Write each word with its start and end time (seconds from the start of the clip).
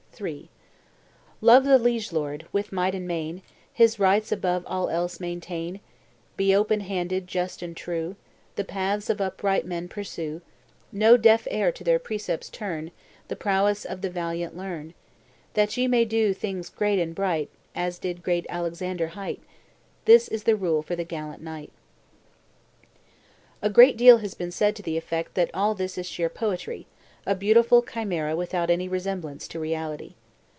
III. 0.23 0.49
Love 1.39 1.63
the 1.63 1.79
liege 1.79 2.11
lord; 2.11 2.45
with 2.51 2.71
might 2.71 2.93
and 2.93 3.07
main 3.07 3.41
His 3.73 3.97
rights 3.97 4.31
above 4.31 4.63
all 4.67 4.87
else 4.89 5.19
maintain; 5.19 5.79
Be 6.37 6.53
open 6.55 6.81
handed, 6.81 7.25
just, 7.25 7.63
and 7.63 7.75
true; 7.75 8.15
The 8.55 8.63
paths 8.65 9.09
of 9.09 9.19
upright 9.19 9.65
men 9.65 9.87
pursue; 9.87 10.41
No 10.91 11.17
deaf 11.17 11.47
ear 11.49 11.71
to 11.71 11.83
their 11.83 11.97
precepts 11.97 12.51
turn; 12.51 12.91
The 13.29 13.35
prowess 13.35 13.83
of 13.83 14.01
the 14.01 14.11
valiant 14.11 14.55
learn; 14.55 14.93
That 15.55 15.75
ye 15.75 15.87
may 15.87 16.05
do 16.05 16.35
things 16.35 16.69
great 16.69 16.99
and 16.99 17.15
bright, 17.15 17.49
As 17.73 17.97
did 17.97 18.21
great 18.21 18.45
Alexander 18.47 19.07
hight; 19.07 19.41
This 20.05 20.27
is 20.27 20.43
the 20.43 20.57
rule 20.57 20.83
for 20.83 20.95
the 20.95 21.05
gallant 21.05 21.41
knight. 21.41 21.71
A 23.63 23.71
great 23.71 23.97
deal 23.97 24.17
has 24.19 24.35
been 24.35 24.51
said 24.51 24.75
to 24.75 24.83
the 24.83 24.97
effect 24.97 25.33
that 25.33 25.49
all 25.51 25.73
this 25.73 25.97
is 25.97 26.05
sheer 26.07 26.29
poetry, 26.29 26.85
a 27.23 27.35
beautiful 27.35 27.83
chimera 27.83 28.35
without 28.35 28.71
any 28.71 28.87
resemblance 28.87 29.47
to 29.47 29.59
reality. 29.59 30.15